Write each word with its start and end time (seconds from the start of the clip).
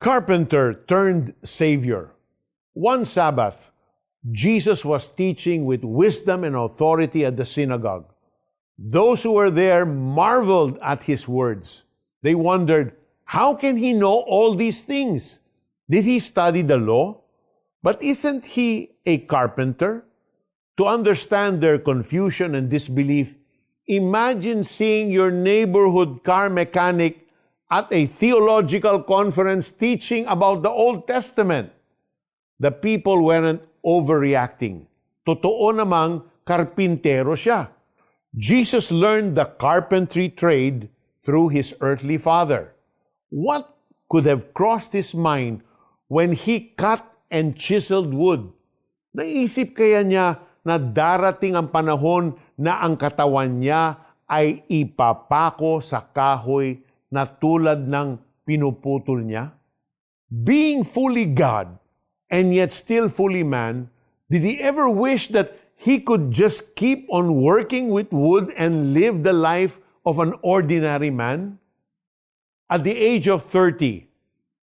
Carpenter 0.00 0.72
turned 0.88 1.34
Savior. 1.44 2.12
One 2.72 3.04
Sabbath, 3.04 3.70
Jesus 4.32 4.82
was 4.82 5.06
teaching 5.06 5.66
with 5.66 5.84
wisdom 5.84 6.42
and 6.42 6.56
authority 6.56 7.26
at 7.26 7.36
the 7.36 7.44
synagogue. 7.44 8.10
Those 8.78 9.22
who 9.22 9.32
were 9.32 9.50
there 9.50 9.84
marveled 9.84 10.78
at 10.80 11.02
his 11.02 11.28
words. 11.28 11.82
They 12.22 12.34
wondered, 12.34 12.96
how 13.24 13.54
can 13.54 13.76
he 13.76 13.92
know 13.92 14.24
all 14.26 14.54
these 14.54 14.82
things? 14.82 15.38
Did 15.90 16.06
he 16.06 16.18
study 16.18 16.62
the 16.62 16.78
law? 16.78 17.20
But 17.82 18.02
isn't 18.02 18.46
he 18.46 18.92
a 19.04 19.18
carpenter? 19.18 20.06
To 20.78 20.86
understand 20.86 21.60
their 21.60 21.78
confusion 21.78 22.54
and 22.54 22.70
disbelief, 22.70 23.36
imagine 23.86 24.64
seeing 24.64 25.10
your 25.10 25.30
neighborhood 25.30 26.24
car 26.24 26.48
mechanic 26.48 27.28
at 27.70 27.86
a 27.94 28.04
theological 28.04 28.98
conference 29.06 29.70
teaching 29.70 30.26
about 30.26 30.66
the 30.66 30.68
Old 30.68 31.06
Testament. 31.06 31.70
The 32.58 32.74
people 32.74 33.22
weren't 33.22 33.62
overreacting. 33.86 34.90
Totoo 35.22 35.70
namang 35.70 36.26
karpintero 36.42 37.38
siya. 37.38 37.70
Jesus 38.34 38.90
learned 38.90 39.38
the 39.38 39.46
carpentry 39.46 40.28
trade 40.28 40.90
through 41.22 41.54
his 41.54 41.70
earthly 41.78 42.18
father. 42.18 42.74
What 43.30 43.70
could 44.10 44.26
have 44.26 44.50
crossed 44.50 44.90
his 44.90 45.14
mind 45.14 45.62
when 46.10 46.34
he 46.34 46.74
cut 46.74 47.06
and 47.30 47.54
chiseled 47.54 48.10
wood? 48.10 48.50
Naisip 49.14 49.78
kaya 49.78 50.02
niya 50.02 50.42
na 50.66 50.76
darating 50.78 51.54
ang 51.54 51.70
panahon 51.70 52.34
na 52.58 52.82
ang 52.82 52.98
katawan 52.98 53.62
niya 53.62 53.98
ay 54.26 54.62
ipapako 54.66 55.78
sa 55.82 56.02
kahoy 56.02 56.82
na 57.10 57.26
tulad 57.26 57.90
ng 57.90 58.18
pinuputol 58.46 59.20
niya? 59.26 59.52
Being 60.30 60.86
fully 60.86 61.26
God 61.26 61.74
and 62.30 62.54
yet 62.54 62.70
still 62.70 63.10
fully 63.10 63.42
man, 63.42 63.90
did 64.30 64.46
he 64.46 64.62
ever 64.62 64.86
wish 64.86 65.28
that 65.34 65.58
he 65.74 65.98
could 65.98 66.30
just 66.30 66.78
keep 66.78 67.10
on 67.10 67.42
working 67.42 67.90
with 67.90 68.14
wood 68.14 68.54
and 68.54 68.94
live 68.94 69.26
the 69.26 69.34
life 69.34 69.82
of 70.06 70.22
an 70.22 70.38
ordinary 70.42 71.10
man? 71.10 71.58
At 72.70 72.86
the 72.86 72.94
age 72.94 73.26
of 73.26 73.42
30, 73.42 74.06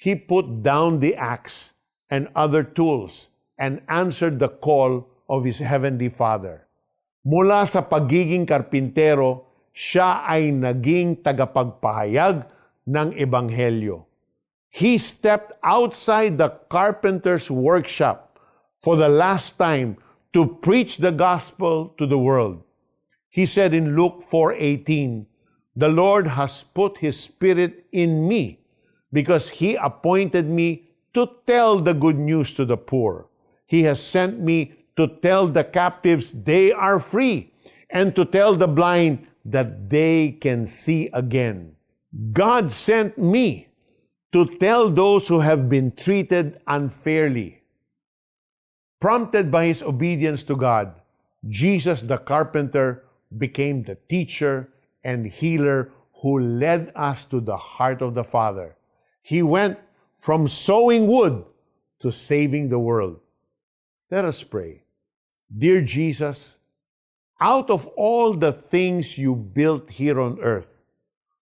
he 0.00 0.16
put 0.16 0.64
down 0.64 1.04
the 1.04 1.12
axe 1.14 1.76
and 2.08 2.32
other 2.34 2.64
tools 2.64 3.28
and 3.60 3.84
answered 3.92 4.40
the 4.40 4.48
call 4.48 5.04
of 5.28 5.44
his 5.44 5.60
heavenly 5.60 6.08
Father. 6.08 6.64
Mula 7.20 7.68
sa 7.68 7.84
pagiging 7.84 8.48
karpintero, 8.48 9.44
siya 9.72 10.26
ay 10.26 10.50
naging 10.50 11.22
tagapagpahayag 11.22 12.46
ng 12.86 13.08
Ebanghelyo. 13.14 14.06
He 14.70 14.98
stepped 14.98 15.52
outside 15.62 16.38
the 16.38 16.54
carpenter's 16.70 17.50
workshop 17.50 18.38
for 18.78 18.94
the 18.94 19.10
last 19.10 19.58
time 19.58 19.98
to 20.32 20.46
preach 20.46 20.98
the 20.98 21.10
gospel 21.10 21.90
to 21.98 22.06
the 22.06 22.18
world. 22.18 22.62
He 23.28 23.46
said 23.46 23.74
in 23.74 23.98
Luke 23.98 24.22
4:18, 24.22 25.26
"The 25.74 25.90
Lord 25.90 26.38
has 26.38 26.62
put 26.62 26.98
his 26.98 27.18
spirit 27.18 27.86
in 27.90 28.26
me 28.26 28.62
because 29.12 29.58
he 29.58 29.74
appointed 29.74 30.46
me 30.46 30.90
to 31.14 31.26
tell 31.46 31.80
the 31.80 31.94
good 31.94 32.18
news 32.18 32.54
to 32.54 32.64
the 32.64 32.78
poor. 32.78 33.26
He 33.66 33.82
has 33.84 34.02
sent 34.02 34.40
me 34.40 34.74
to 34.96 35.06
tell 35.06 35.46
the 35.46 35.64
captives 35.64 36.30
they 36.30 36.70
are 36.70 37.00
free 37.00 37.50
and 37.90 38.14
to 38.14 38.24
tell 38.24 38.54
the 38.54 38.68
blind 38.68 39.26
that 39.44 39.88
they 39.90 40.32
can 40.40 40.66
see 40.66 41.08
again. 41.12 41.76
God 42.32 42.72
sent 42.72 43.18
me 43.18 43.68
to 44.32 44.46
tell 44.58 44.90
those 44.90 45.28
who 45.28 45.40
have 45.40 45.68
been 45.68 45.92
treated 45.92 46.60
unfairly. 46.66 47.62
Prompted 49.00 49.50
by 49.50 49.66
his 49.66 49.82
obedience 49.82 50.42
to 50.44 50.56
God, 50.56 50.94
Jesus 51.48 52.02
the 52.02 52.18
carpenter 52.18 53.04
became 53.38 53.82
the 53.82 53.96
teacher 54.08 54.68
and 55.04 55.26
healer 55.26 55.90
who 56.20 56.38
led 56.38 56.92
us 56.94 57.24
to 57.26 57.40
the 57.40 57.56
heart 57.56 58.02
of 58.02 58.14
the 58.14 58.24
Father. 58.24 58.76
He 59.22 59.42
went 59.42 59.78
from 60.18 60.46
sowing 60.48 61.06
wood 61.06 61.44
to 62.00 62.12
saving 62.12 62.68
the 62.68 62.78
world. 62.78 63.20
Let 64.10 64.24
us 64.24 64.42
pray. 64.42 64.82
Dear 65.56 65.80
Jesus, 65.80 66.58
out 67.40 67.70
of 67.70 67.86
all 67.96 68.34
the 68.34 68.52
things 68.52 69.16
you 69.16 69.34
built 69.34 69.90
here 69.90 70.20
on 70.20 70.38
earth, 70.40 70.84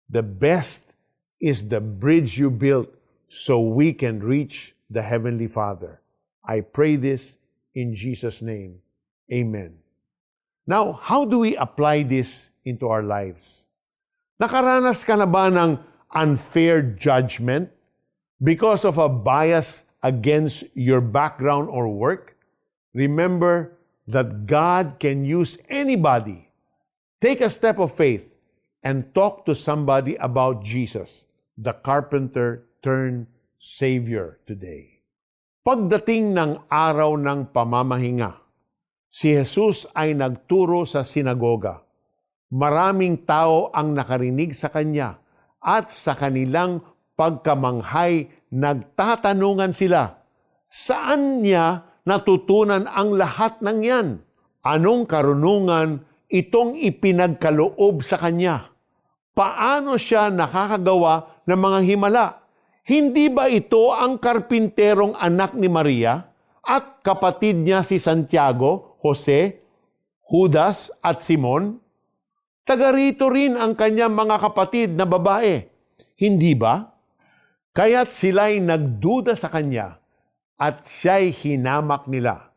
the 0.10 0.24
best 0.24 0.94
is 1.40 1.68
the 1.68 1.82
bridge 1.82 2.38
you 2.38 2.50
built 2.50 2.90
so 3.28 3.62
we 3.62 3.94
can 3.94 4.20
reach 4.20 4.76
the 4.90 5.02
Heavenly 5.02 5.48
Father. 5.48 6.02
I 6.44 6.62
pray 6.62 6.96
this 6.96 7.38
in 7.74 7.96
Jesus' 7.96 8.42
name. 8.42 8.80
Amen. 9.32 9.78
Now, 10.66 10.94
how 10.94 11.26
do 11.26 11.40
we 11.40 11.56
apply 11.56 12.04
this 12.04 12.50
into 12.66 12.88
our 12.88 13.04
lives? 13.04 13.64
Nakaranas 14.42 15.06
ka 15.06 15.16
na 15.16 15.26
ba 15.26 15.52
ng 15.52 15.80
unfair 16.14 16.82
judgment 16.82 17.70
because 18.42 18.86
of 18.86 18.98
a 18.98 19.10
bias 19.10 19.86
against 20.02 20.64
your 20.74 21.02
background 21.02 21.70
or 21.70 21.88
work? 21.88 22.36
Remember 22.94 23.74
that 24.08 24.46
God 24.46 25.00
can 25.00 25.24
use 25.24 25.56
anybody. 25.72 26.50
Take 27.24 27.40
a 27.40 27.52
step 27.52 27.80
of 27.80 27.96
faith 27.96 28.28
and 28.84 29.08
talk 29.16 29.48
to 29.48 29.56
somebody 29.56 30.20
about 30.20 30.64
Jesus, 30.64 31.26
the 31.56 31.72
carpenter 31.72 32.68
turned 32.84 33.32
Savior 33.56 34.44
today. 34.44 35.00
Pagdating 35.64 36.36
ng 36.36 36.68
araw 36.68 37.16
ng 37.16 37.48
pamamahinga, 37.56 38.44
si 39.08 39.32
Jesus 39.32 39.88
ay 39.96 40.12
nagturo 40.12 40.84
sa 40.84 41.08
sinagoga. 41.08 41.80
Maraming 42.52 43.24
tao 43.24 43.72
ang 43.72 43.96
nakarinig 43.96 44.52
sa 44.52 44.68
kanya 44.68 45.16
at 45.64 45.88
sa 45.88 46.12
kanilang 46.20 46.84
pagkamanghay 47.16 48.28
nagtatanungan 48.52 49.72
sila, 49.72 50.20
saan 50.68 51.40
niya 51.40 51.93
natutunan 52.04 52.88
ang 52.88 53.16
lahat 53.16 53.60
ng 53.64 53.80
yan? 53.84 54.08
Anong 54.64 55.08
karunungan 55.08 56.04
itong 56.32 56.80
ipinagkaloob 56.80 58.04
sa 58.04 58.20
kanya? 58.20 58.72
Paano 59.34 59.98
siya 59.98 60.30
nakakagawa 60.30 61.44
ng 61.50 61.60
mga 61.60 61.80
himala? 61.84 62.28
Hindi 62.84 63.32
ba 63.32 63.48
ito 63.48 63.96
ang 63.96 64.20
karpinterong 64.20 65.16
anak 65.16 65.56
ni 65.56 65.72
Maria 65.72 66.20
at 66.64 67.00
kapatid 67.04 67.64
niya 67.64 67.82
si 67.84 68.00
Santiago, 68.00 69.00
Jose, 69.00 69.64
Judas 70.28 70.92
at 71.00 71.24
Simon? 71.24 71.80
Taga 72.64 72.96
rito 72.96 73.28
rin 73.28 73.60
ang 73.60 73.76
kanyang 73.76 74.16
mga 74.16 74.40
kapatid 74.40 74.96
na 74.96 75.04
babae. 75.04 75.68
Hindi 76.16 76.56
ba? 76.56 76.96
Kaya't 77.76 78.14
sila'y 78.16 78.64
nagduda 78.64 79.36
sa 79.36 79.52
kanya 79.52 80.03
at 80.60 80.88
siya'y 80.88 81.34
hinamak 81.34 82.08
nila. 82.08 82.50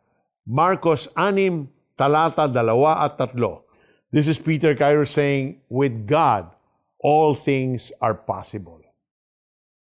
Marcos 0.47 1.11
6, 1.19 1.67
talata 1.99 2.47
2 2.47 2.87
at 2.87 3.19
3. 3.19 3.67
This 4.15 4.29
is 4.31 4.39
Peter 4.39 4.75
Cairo 4.79 5.05
saying, 5.05 5.61
With 5.69 6.07
God, 6.07 6.55
all 7.03 7.35
things 7.35 7.91
are 8.01 8.15
possible. 8.15 8.86